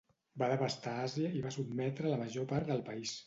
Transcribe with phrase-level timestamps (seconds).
[0.43, 3.15] Va devastar Àsia i va sotmetre la major part del país.